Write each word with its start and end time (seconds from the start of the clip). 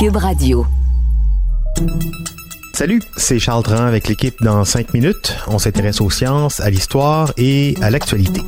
Cube 0.00 0.16
Radio. 0.16 0.64
Salut, 2.72 3.02
c'est 3.18 3.38
Charles 3.38 3.64
Tran 3.64 3.84
avec 3.84 4.08
l'équipe 4.08 4.42
dans 4.42 4.64
5 4.64 4.94
minutes. 4.94 5.36
On 5.46 5.58
s'intéresse 5.58 6.00
aux 6.00 6.08
sciences, 6.08 6.58
à 6.60 6.70
l'histoire 6.70 7.34
et 7.36 7.74
à 7.82 7.90
l'actualité. 7.90 8.40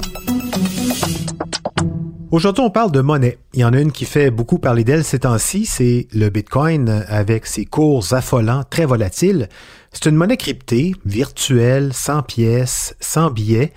Aujourd'hui, 2.31 2.65
on 2.65 2.71
parle 2.71 2.91
de 2.91 3.03
monnaie. 3.03 3.37
Il 3.53 3.61
y 3.61 3.65
en 3.67 3.75
a 3.75 3.81
une 3.83 3.93
qui 3.93 4.07
fait 4.07 4.31
beaucoup 4.31 4.59
parler 4.59 4.83
d'elle 4.83 5.05
ces 5.05 5.19
temps-ci, 5.19 5.67
c'est 5.67 6.09
le 6.15 6.31
Bitcoin 6.31 7.05
avec 7.07 7.45
ses 7.45 7.67
cours 7.67 8.15
affolants, 8.15 8.65
très 8.71 8.87
volatiles. 8.87 9.51
C'est 9.93 10.09
une 10.09 10.17
monnaie 10.17 10.39
cryptée, 10.39 10.95
virtuelle, 11.05 11.93
sans 11.93 12.23
pièces, 12.23 12.97
sans 12.99 13.31
billets. 13.31 13.75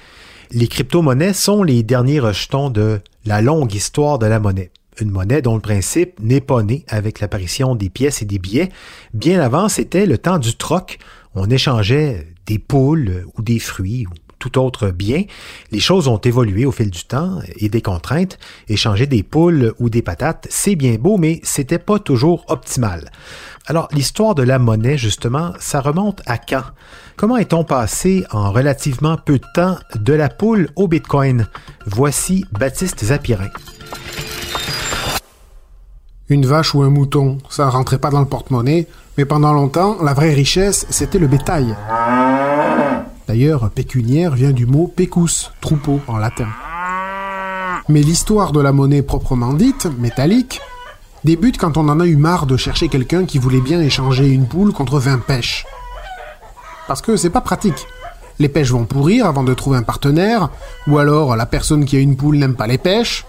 Les 0.52 0.70
crypto-monnaies 0.70 1.34
sont 1.34 1.62
les 1.62 1.84
derniers 1.84 2.22
rejetons 2.22 2.70
de 2.70 3.02
la 3.26 3.42
longue 3.42 3.74
histoire 3.74 4.18
de 4.18 4.28
la 4.28 4.40
monnaie. 4.40 4.72
Une 5.00 5.12
monnaie 5.12 5.42
dont 5.42 5.56
le 5.56 5.62
principe 5.62 6.20
n'est 6.20 6.42
pas 6.42 6.64
né 6.64 6.86
avec 6.88 7.20
l'apparition 7.20 7.76
des 7.76 7.90
pièces 7.90 8.22
et 8.22 8.26
des 8.26 8.40
billets. 8.40 8.70
Bien 9.14 9.42
avant, 9.42 9.70
c'était 9.70 10.06
le 10.06 10.18
temps 10.18 10.40
du 10.40 10.56
troc. 10.56 11.00
On 11.34 11.50
échangeait 11.50 12.28
des 12.46 12.60
poules 12.60 13.26
ou 13.38 13.42
des 13.42 13.60
fruits 13.60 14.08
ou 14.08 14.14
tout 14.40 14.60
autre 14.60 14.92
bien. 14.92 15.24
Les 15.72 15.80
choses 15.80 16.08
ont 16.08 16.20
évolué 16.20 16.66
au 16.66 16.72
fil 16.72 16.92
du 16.92 17.04
temps 17.04 17.40
et 17.58 17.68
des 17.68 17.82
contraintes. 17.82 18.38
Échanger 18.70 19.08
des 19.08 19.24
poules 19.24 19.74
ou 19.80 19.90
des 19.90 20.02
patates, 20.02 20.48
c'est 20.50 20.76
bien 20.76 20.96
beau, 20.96 21.18
mais 21.18 21.40
c'était 21.44 21.80
pas 21.80 22.00
toujours 22.00 22.46
optimal. 22.48 23.10
Alors, 23.66 23.88
l'histoire 23.92 24.36
de 24.36 24.44
la 24.44 24.60
monnaie, 24.60 24.98
justement, 24.98 25.54
ça 25.60 25.82
remonte 25.82 26.22
à 26.28 26.38
quand? 26.38 26.64
Comment 27.16 27.38
est-on 27.38 27.64
passé 27.64 28.24
en 28.32 28.52
relativement 28.52 29.18
peu 29.18 29.40
de 29.40 29.46
temps 29.56 29.78
de 29.96 30.14
la 30.14 30.30
poule 30.30 30.70
au 30.76 30.88
Bitcoin? 30.88 31.48
Voici 31.88 32.46
Baptiste 32.52 33.04
Zapirin. 33.04 33.50
Une 36.28 36.48
vache 36.48 36.74
ou 36.74 36.82
un 36.82 36.90
mouton, 36.90 37.38
ça 37.50 37.70
rentrait 37.70 38.00
pas 38.00 38.10
dans 38.10 38.20
le 38.20 38.26
porte-monnaie, 38.26 38.88
mais 39.16 39.26
pendant 39.26 39.54
longtemps, 39.54 39.98
la 40.02 40.16
vraie 40.16 40.34
richesse, 40.34 40.88
c'était 40.90 41.20
le 41.20 41.28
bétail. 41.28 41.76
D'ailleurs, 43.28 43.70
pécuniaire 43.70 44.34
vient 44.34 44.52
du 44.52 44.66
mot 44.66 44.88
pecus, 44.88 45.52
troupeau 45.62 46.00
en 46.08 46.18
latin. 46.18 46.48
Mais 47.90 48.02
l'histoire 48.02 48.54
de 48.54 48.60
la 48.60 48.72
monnaie 48.72 49.04
proprement 49.04 49.54
dite, 49.54 49.88
métallique, 50.00 50.62
débute 51.24 51.60
quand 51.60 51.78
on 51.78 51.88
en 51.90 52.00
a 52.00 52.08
eu 52.08 52.16
marre 52.16 52.48
de 52.48 52.58
chercher 52.58 52.88
quelqu'un 52.88 53.26
qui 53.26 53.38
voulait 53.38 53.62
bien 53.62 53.80
échanger 53.80 54.28
une 54.28 54.48
poule 54.48 54.74
contre 54.74 54.98
20 54.98 55.20
pêches. 55.20 55.68
Parce 56.88 57.04
que 57.04 57.18
c'est 57.18 57.30
pas 57.30 57.42
pratique. 57.42 57.86
Les 58.40 58.50
pêches 58.50 58.72
vont 58.72 58.86
pourrir 58.86 59.28
avant 59.28 59.44
de 59.44 59.54
trouver 59.54 59.78
un 59.78 59.84
partenaire, 59.84 60.50
ou 60.88 60.98
alors 60.98 61.36
la 61.36 61.46
personne 61.46 61.86
qui 61.86 61.98
a 61.98 62.00
une 62.00 62.16
poule 62.16 62.38
n'aime 62.38 62.56
pas 62.56 62.66
les 62.66 62.80
pêches, 62.80 63.26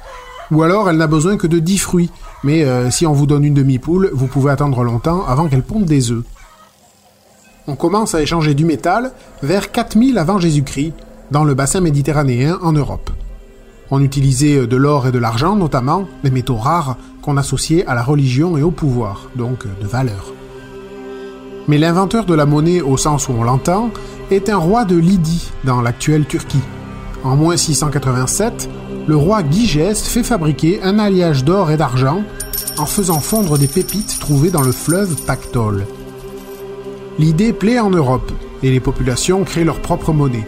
ou 0.50 0.62
alors 0.62 0.88
elle 0.88 0.96
n'a 0.96 1.06
besoin 1.06 1.36
que 1.36 1.46
de 1.46 1.58
10 1.58 1.78
fruits, 1.78 2.10
mais 2.44 2.64
euh, 2.64 2.90
si 2.90 3.06
on 3.06 3.12
vous 3.12 3.26
donne 3.26 3.44
une 3.44 3.54
demi-poule, 3.54 4.10
vous 4.12 4.26
pouvez 4.26 4.50
attendre 4.50 4.82
longtemps 4.84 5.24
avant 5.26 5.48
qu'elle 5.48 5.62
ponde 5.62 5.84
des 5.84 6.10
œufs. 6.10 6.24
On 7.68 7.74
commence 7.74 8.14
à 8.14 8.22
échanger 8.22 8.54
du 8.54 8.64
métal 8.64 9.12
vers 9.42 9.72
4000 9.72 10.18
avant 10.18 10.38
Jésus-Christ, 10.38 10.92
dans 11.32 11.42
le 11.42 11.54
bassin 11.54 11.80
méditerranéen 11.80 12.58
en 12.62 12.72
Europe. 12.72 13.10
On 13.90 14.02
utilisait 14.02 14.58
euh, 14.58 14.66
de 14.66 14.76
l'or 14.76 15.06
et 15.06 15.12
de 15.12 15.18
l'argent 15.18 15.56
notamment, 15.56 16.06
des 16.22 16.30
métaux 16.30 16.56
rares 16.56 16.96
qu'on 17.22 17.36
associait 17.36 17.86
à 17.86 17.94
la 17.94 18.02
religion 18.02 18.56
et 18.56 18.62
au 18.62 18.70
pouvoir, 18.70 19.28
donc 19.36 19.64
euh, 19.64 19.82
de 19.82 19.86
valeur. 19.86 20.32
Mais 21.68 21.78
l'inventeur 21.78 22.26
de 22.26 22.34
la 22.34 22.46
monnaie 22.46 22.80
au 22.80 22.96
sens 22.96 23.28
où 23.28 23.32
on 23.32 23.42
l'entend 23.42 23.90
est 24.30 24.48
un 24.48 24.56
roi 24.56 24.84
de 24.84 24.96
Lydie 24.96 25.50
dans 25.64 25.80
l'actuelle 25.80 26.26
Turquie. 26.26 26.62
En 27.24 27.34
moins 27.34 27.56
687, 27.56 28.68
le 29.06 29.16
roi 29.16 29.42
Gigeste 29.48 30.06
fait 30.06 30.22
fabriquer 30.22 30.82
un 30.82 30.98
alliage 30.98 31.44
d'or 31.44 31.70
et 31.70 31.76
d'argent 31.76 32.22
en 32.78 32.86
faisant 32.86 33.20
fondre 33.20 33.56
des 33.58 33.68
pépites 33.68 34.18
trouvées 34.18 34.50
dans 34.50 34.62
le 34.62 34.72
fleuve 34.72 35.14
Pactole. 35.26 35.86
L'idée 37.18 37.52
plaît 37.52 37.78
en 37.78 37.90
Europe 37.90 38.32
et 38.62 38.70
les 38.70 38.80
populations 38.80 39.44
créent 39.44 39.64
leur 39.64 39.80
propre 39.80 40.12
monnaie. 40.12 40.44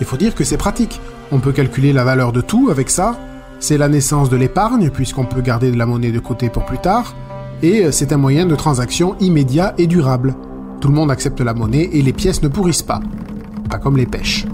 Il 0.00 0.06
faut 0.06 0.16
dire 0.16 0.34
que 0.34 0.44
c'est 0.44 0.56
pratique. 0.56 1.00
On 1.30 1.40
peut 1.40 1.52
calculer 1.52 1.92
la 1.92 2.04
valeur 2.04 2.32
de 2.32 2.40
tout 2.40 2.68
avec 2.70 2.88
ça. 2.88 3.18
C'est 3.58 3.78
la 3.78 3.88
naissance 3.88 4.30
de 4.30 4.36
l'épargne 4.36 4.90
puisqu'on 4.90 5.26
peut 5.26 5.40
garder 5.40 5.70
de 5.70 5.78
la 5.78 5.86
monnaie 5.86 6.12
de 6.12 6.18
côté 6.18 6.48
pour 6.48 6.64
plus 6.64 6.78
tard. 6.78 7.14
Et 7.62 7.92
c'est 7.92 8.12
un 8.12 8.16
moyen 8.16 8.46
de 8.46 8.56
transaction 8.56 9.16
immédiat 9.20 9.74
et 9.78 9.86
durable. 9.86 10.34
Tout 10.80 10.88
le 10.88 10.94
monde 10.94 11.10
accepte 11.10 11.40
la 11.40 11.54
monnaie 11.54 11.90
et 11.92 12.02
les 12.02 12.12
pièces 12.12 12.42
ne 12.42 12.48
pourrissent 12.48 12.82
pas. 12.82 13.00
Pas 13.68 13.78
comme 13.78 13.96
les 13.96 14.06
pêches. 14.06 14.46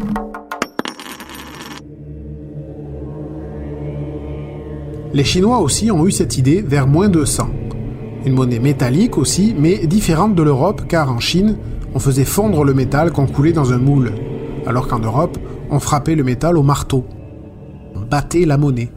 Les 5.15 5.25
Chinois 5.25 5.61
aussi 5.61 5.91
ont 5.91 6.07
eu 6.07 6.11
cette 6.11 6.37
idée 6.37 6.61
vers 6.61 6.87
moins 6.87 7.09
de 7.09 7.25
100. 7.25 7.49
Une 8.27 8.35
monnaie 8.35 8.59
métallique 8.59 9.17
aussi, 9.17 9.55
mais 9.59 9.87
différente 9.87 10.35
de 10.35 10.43
l'Europe 10.43 10.83
car 10.87 11.11
en 11.11 11.19
Chine, 11.19 11.57
on 11.95 11.99
faisait 11.99 12.27
fondre 12.27 12.63
le 12.63 12.75
métal 12.75 13.11
qu'on 13.11 13.27
coulait 13.27 13.53
dans 13.53 13.73
un 13.73 13.79
moule, 13.79 14.13
alors 14.67 14.87
qu'en 14.87 14.99
Europe, 14.99 15.39
on 15.71 15.81
frappait 15.81 16.15
le 16.15 16.25
métal 16.25 16.59
au 16.59 16.63
marteau. 16.63 17.07
On 17.95 18.01
battait 18.01 18.45
la 18.45 18.59
monnaie. 18.59 18.91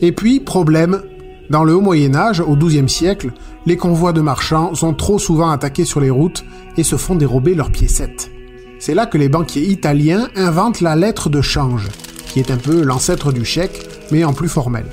Et 0.00 0.12
puis, 0.12 0.40
problème, 0.40 1.02
dans 1.50 1.64
le 1.64 1.74
haut 1.74 1.82
Moyen 1.82 2.14
Âge, 2.14 2.40
au 2.40 2.56
XIIe 2.56 2.88
siècle, 2.88 3.32
les 3.66 3.76
convois 3.76 4.14
de 4.14 4.22
marchands 4.22 4.74
sont 4.74 4.94
trop 4.94 5.18
souvent 5.18 5.50
attaqués 5.50 5.84
sur 5.84 6.00
les 6.00 6.10
routes 6.10 6.44
et 6.78 6.82
se 6.82 6.96
font 6.96 7.14
dérober 7.14 7.54
leurs 7.54 7.70
piécettes. 7.70 8.30
C'est 8.78 8.94
là 8.94 9.04
que 9.04 9.18
les 9.18 9.28
banquiers 9.28 9.68
italiens 9.68 10.28
inventent 10.34 10.80
la 10.80 10.96
lettre 10.96 11.28
de 11.28 11.42
change, 11.42 11.88
qui 12.26 12.40
est 12.40 12.50
un 12.50 12.56
peu 12.56 12.82
l'ancêtre 12.82 13.30
du 13.30 13.44
chèque, 13.44 13.86
mais 14.12 14.22
en 14.24 14.34
plus 14.34 14.48
formel. 14.48 14.84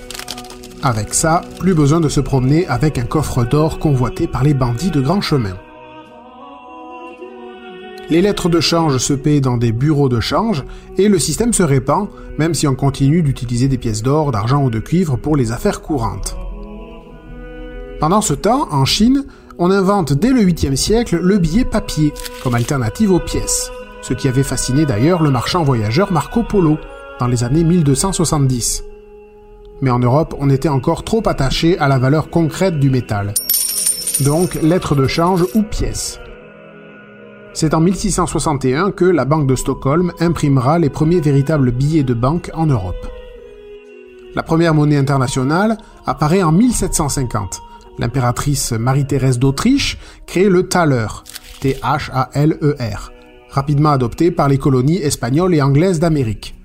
Avec 0.82 1.14
ça, 1.14 1.42
plus 1.60 1.74
besoin 1.74 2.00
de 2.00 2.08
se 2.08 2.22
promener 2.22 2.66
avec 2.68 2.98
un 2.98 3.04
coffre 3.04 3.44
d'or 3.44 3.78
convoité 3.78 4.28
par 4.28 4.44
les 4.44 4.54
bandits 4.54 4.92
de 4.92 5.02
grand 5.02 5.20
chemin. 5.20 5.58
Les 8.10 8.22
lettres 8.22 8.50
de 8.50 8.60
change 8.60 8.98
se 8.98 9.14
paient 9.14 9.42
dans 9.42 9.58
des 9.58 9.74
bureaux 9.74 10.10
de 10.10 10.22
change 10.22 10.64
et 10.98 11.10
le 11.10 11.20
système 11.20 11.54
se 11.54 11.62
répand, 11.62 12.08
même 12.40 12.56
si 12.56 12.68
on 12.68 12.74
continue 12.74 13.22
d'utiliser 13.22 13.68
des 13.68 13.78
pièces 13.78 14.02
d'or, 14.02 14.32
d'argent 14.32 14.64
ou 14.64 14.72
de 14.72 14.80
cuivre 14.80 15.18
pour 15.18 15.36
les 15.36 15.52
affaires 15.52 15.82
courantes. 15.82 16.36
Pendant 18.00 18.22
ce 18.22 18.34
temps, 18.34 18.70
en 18.72 18.86
Chine, 18.86 19.26
on 19.60 19.70
invente 19.70 20.14
dès 20.14 20.32
le 20.32 20.42
8e 20.42 20.78
siècle 20.78 21.20
le 21.22 21.38
billet 21.38 21.66
papier 21.66 22.14
comme 22.42 22.56
alternative 22.56 23.12
aux 23.12 23.20
pièces, 23.20 23.70
ce 24.02 24.14
qui 24.14 24.30
avait 24.30 24.44
fasciné 24.44 24.86
d'ailleurs 24.86 25.22
le 25.22 25.30
marchand 25.30 25.64
voyageur 25.64 26.12
Marco 26.14 26.42
Polo 26.44 26.78
dans 27.20 27.28
les 27.28 27.44
années 27.44 27.66
1270. 27.66 28.89
Mais 29.82 29.92
en 29.92 30.00
Europe, 30.00 30.36
on 30.40 30.50
était 30.50 30.70
encore 30.70 31.04
trop 31.04 31.24
attaché 31.28 31.78
à 31.78 31.88
la 31.88 32.00
valeur 32.00 32.30
concrète 32.30 32.80
du 32.80 32.90
métal. 32.90 33.34
Donc, 34.22 34.56
lettres 34.56 34.96
de 34.96 35.08
change 35.08 35.46
ou 35.54 35.64
pièces. 35.64 36.20
C'est 37.54 37.74
en 37.74 37.80
1661 37.80 38.92
que 38.92 39.06
la 39.06 39.26
Banque 39.26 39.48
de 39.48 39.56
Stockholm 39.56 40.12
imprimera 40.20 40.80
les 40.80 40.90
premiers 40.90 41.22
véritables 41.22 41.72
billets 41.72 42.04
de 42.04 42.14
banque 42.14 42.52
en 42.54 42.66
Europe. 42.66 43.08
La 44.36 44.44
première 44.44 44.74
monnaie 44.74 44.98
internationale 44.98 45.78
apparaît 46.06 46.44
en 46.44 46.52
1750. 46.52 47.62
L'impératrice 47.98 48.72
Marie-Thérèse 48.74 49.40
d'Autriche 49.40 49.98
crée 50.26 50.48
le 50.48 50.68
Thaler, 50.68 51.08
T-H-A-L-E-R, 51.60 53.12
rapidement 53.50 53.90
adopté 53.90 54.32
par 54.32 54.48
les 54.48 54.58
colonies 54.58 55.02
espagnoles 55.02 55.56
et 55.56 55.62
anglaises 55.62 56.00
d'Amérique. 56.00 56.56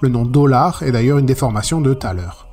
Le 0.00 0.08
nom 0.08 0.24
dollar 0.24 0.82
est 0.82 0.92
d'ailleurs 0.92 1.18
une 1.18 1.26
déformation 1.26 1.80
de 1.80 1.94
Thaler. 1.94 2.43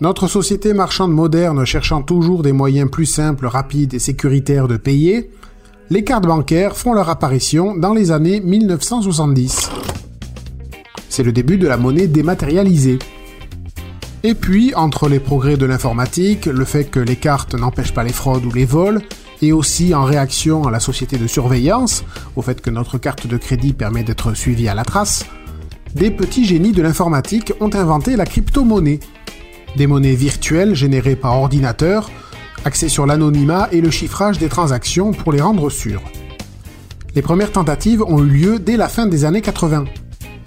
Notre 0.00 0.26
société 0.26 0.74
marchande 0.74 1.12
moderne 1.12 1.64
cherchant 1.64 2.02
toujours 2.02 2.42
des 2.42 2.52
moyens 2.52 2.90
plus 2.90 3.06
simples, 3.06 3.46
rapides 3.46 3.94
et 3.94 4.00
sécuritaires 4.00 4.66
de 4.66 4.76
payer, 4.76 5.30
les 5.88 6.02
cartes 6.02 6.26
bancaires 6.26 6.76
font 6.76 6.94
leur 6.94 7.08
apparition 7.08 7.76
dans 7.76 7.94
les 7.94 8.10
années 8.10 8.40
1970. 8.40 9.70
C'est 11.08 11.22
le 11.22 11.30
début 11.30 11.58
de 11.58 11.68
la 11.68 11.76
monnaie 11.76 12.08
dématérialisée. 12.08 12.98
Et 14.24 14.34
puis, 14.34 14.74
entre 14.74 15.08
les 15.08 15.20
progrès 15.20 15.56
de 15.56 15.66
l'informatique, 15.66 16.46
le 16.46 16.64
fait 16.64 16.84
que 16.84 16.98
les 16.98 17.16
cartes 17.16 17.54
n'empêchent 17.54 17.94
pas 17.94 18.02
les 18.02 18.12
fraudes 18.12 18.46
ou 18.46 18.50
les 18.50 18.64
vols, 18.64 19.00
et 19.42 19.52
aussi 19.52 19.94
en 19.94 20.04
réaction 20.04 20.64
à 20.64 20.70
la 20.70 20.80
société 20.80 21.18
de 21.18 21.26
surveillance, 21.28 22.02
au 22.34 22.42
fait 22.42 22.60
que 22.60 22.70
notre 22.70 22.98
carte 22.98 23.26
de 23.26 23.36
crédit 23.36 23.74
permet 23.74 24.02
d'être 24.02 24.34
suivie 24.34 24.68
à 24.68 24.74
la 24.74 24.84
trace, 24.84 25.26
des 25.94 26.10
petits 26.10 26.44
génies 26.44 26.72
de 26.72 26.82
l'informatique 26.82 27.52
ont 27.60 27.72
inventé 27.72 28.16
la 28.16 28.24
crypto-monnaie. 28.24 28.98
Des 29.76 29.86
monnaies 29.86 30.14
virtuelles 30.14 30.74
générées 30.74 31.16
par 31.16 31.38
ordinateur, 31.38 32.10
axées 32.64 32.88
sur 32.88 33.06
l'anonymat 33.06 33.68
et 33.72 33.80
le 33.80 33.90
chiffrage 33.90 34.38
des 34.38 34.48
transactions 34.48 35.12
pour 35.12 35.32
les 35.32 35.40
rendre 35.40 35.68
sûres. 35.70 36.02
Les 37.14 37.22
premières 37.22 37.52
tentatives 37.52 38.02
ont 38.02 38.22
eu 38.22 38.28
lieu 38.28 38.58
dès 38.58 38.76
la 38.76 38.88
fin 38.88 39.06
des 39.06 39.24
années 39.24 39.40
80, 39.40 39.84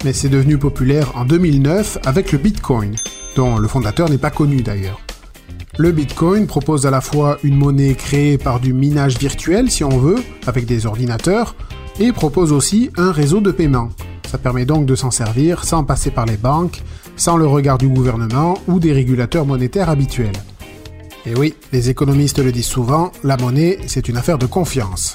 mais 0.04 0.12
c'est 0.12 0.28
devenu 0.28 0.58
populaire 0.58 1.12
en 1.16 1.24
2009 1.24 1.98
avec 2.04 2.32
le 2.32 2.38
Bitcoin, 2.38 2.94
dont 3.36 3.58
le 3.58 3.68
fondateur 3.68 4.08
n'est 4.08 4.18
pas 4.18 4.30
connu 4.30 4.62
d'ailleurs. 4.62 5.00
Le 5.78 5.92
Bitcoin 5.92 6.46
propose 6.46 6.86
à 6.86 6.90
la 6.90 7.00
fois 7.00 7.38
une 7.44 7.56
monnaie 7.56 7.94
créée 7.94 8.36
par 8.36 8.60
du 8.60 8.72
minage 8.72 9.18
virtuel, 9.18 9.70
si 9.70 9.84
on 9.84 9.96
veut, 9.98 10.22
avec 10.46 10.66
des 10.66 10.86
ordinateurs, 10.86 11.54
et 12.00 12.12
propose 12.12 12.52
aussi 12.52 12.90
un 12.96 13.12
réseau 13.12 13.40
de 13.40 13.50
paiement. 13.50 13.90
Ça 14.28 14.38
permet 14.38 14.64
donc 14.64 14.86
de 14.86 14.94
s'en 14.94 15.10
servir 15.10 15.64
sans 15.64 15.84
passer 15.84 16.10
par 16.10 16.26
les 16.26 16.36
banques, 16.36 16.82
sans 17.18 17.36
le 17.36 17.46
regard 17.46 17.76
du 17.76 17.88
gouvernement 17.88 18.56
ou 18.66 18.80
des 18.80 18.92
régulateurs 18.92 19.44
monétaires 19.44 19.90
habituels. 19.90 20.32
Et 21.26 21.34
oui, 21.34 21.54
les 21.72 21.90
économistes 21.90 22.38
le 22.38 22.52
disent 22.52 22.66
souvent, 22.66 23.12
la 23.22 23.36
monnaie, 23.36 23.78
c'est 23.86 24.08
une 24.08 24.16
affaire 24.16 24.38
de 24.38 24.46
confiance. 24.46 25.14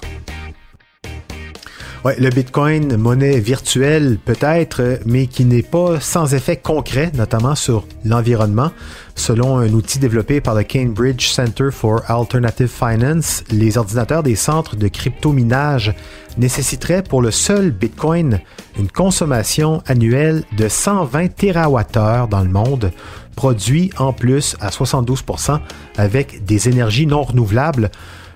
Ouais, 2.03 2.17
le 2.19 2.29
Bitcoin, 2.31 2.97
monnaie 2.97 3.39
virtuelle 3.39 4.17
peut-être, 4.25 4.99
mais 5.05 5.25
qui 5.25 5.45
n'est 5.45 5.63
pas 5.63 6.01
sans 6.01 6.33
effet 6.33 6.57
concret, 6.57 7.13
notamment 7.13 7.55
sur 7.55 7.87
l'environnement. 8.03 8.71
Selon 9.15 9.59
un 9.59 9.69
outil 9.69 9.99
développé 9.99 10.41
par 10.41 10.53
le 10.53 10.65
Cambridge 10.65 11.29
Center 11.29 11.69
for 11.71 12.01
Alternative 12.09 12.67
Finance, 12.67 13.45
les 13.51 13.77
ordinateurs 13.77 14.21
des 14.21 14.35
centres 14.35 14.75
de 14.75 14.89
crypto-minage 14.89 15.95
nécessiteraient 16.37 17.03
pour 17.03 17.21
le 17.21 17.31
seul 17.31 17.71
Bitcoin 17.71 18.41
une 18.77 18.89
consommation 18.89 19.81
annuelle 19.87 20.43
de 20.57 20.67
120 20.67 21.29
TWh 21.29 22.27
dans 22.29 22.43
le 22.43 22.49
monde, 22.49 22.91
produit 23.37 23.91
en 23.97 24.11
plus 24.11 24.57
à 24.59 24.71
72% 24.71 25.57
avec 25.95 26.43
des 26.43 26.67
énergies 26.67 27.07
non 27.07 27.23
renouvelables 27.23 27.91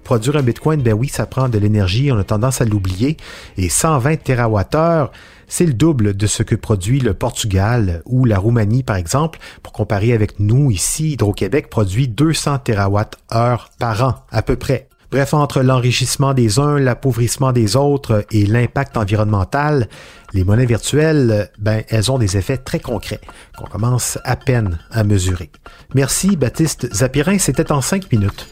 produire 0.07 0.38
un 0.38 0.42
Bitcoin, 0.42 0.81
ben 0.81 0.94
oui, 0.94 1.09
ça 1.09 1.25
prend 1.25 1.50
de 1.50 1.57
l'énergie, 1.57 2.13
on 2.13 2.18
a 2.18 2.24
tendance 2.24 2.62
à 2.62 2.65
l'oublier. 2.65 3.18
Et 3.57 3.68
120 3.68 4.24
TWh, 4.24 5.09
c'est 5.50 5.65
le 5.65 5.74
double 5.74 6.15
de 6.15 6.27
ce 6.27 6.44
que 6.44 6.56
produit 6.56 7.01
le 7.01 7.13
Portugal 7.13 8.01
ou 8.06 8.24
la 8.24 8.39
Roumanie, 8.39 8.83
par 8.83 8.95
exemple. 8.95 9.38
Pour 9.63 9.74
comparer 9.74 10.13
avec 10.13 10.39
nous, 10.39 10.71
ici, 10.71 11.12
Hydro-Québec 11.12 11.69
produit 11.69 12.07
200 12.07 12.59
TWh 12.59 13.04
par 13.27 14.04
an, 14.04 14.15
à 14.31 14.42
peu 14.42 14.56
près. 14.56 14.88
Bref, 15.12 15.33
entre 15.33 15.62
l'enrichissement 15.62 16.33
des 16.33 16.57
uns, 16.57 16.80
l'appauvrissement 16.80 17.51
des 17.51 17.75
autres 17.75 18.25
et 18.31 18.45
l'impact 18.45 18.95
environnemental, 18.95 19.89
les 20.31 20.45
monnaies 20.45 20.65
virtuelles, 20.65 21.50
ben, 21.59 21.83
elles 21.89 22.09
ont 22.13 22.18
des 22.18 22.38
effets 22.38 22.57
très 22.57 22.80
concrets 22.80 23.19
qu'on 23.57 23.68
commence 23.68 24.19
à 24.24 24.38
peine 24.38 24.80
à 24.89 25.04
mesurer. 25.04 25.50
Merci, 25.95 26.38
Baptiste 26.38 26.94
Zapirin, 26.94 27.39
c'était 27.39 27.74
en 27.74 27.81
cinq 27.81 28.09
minutes. 28.09 28.48